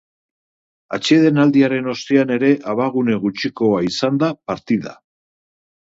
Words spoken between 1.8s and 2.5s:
ostean